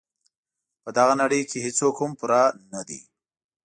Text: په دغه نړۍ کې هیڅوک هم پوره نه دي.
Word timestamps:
په 0.83 0.89
دغه 0.97 1.13
نړۍ 1.21 1.41
کې 1.49 1.57
هیڅوک 1.65 1.95
هم 1.99 2.11
پوره 2.19 2.43
نه 2.73 2.81
دي. 2.87 2.99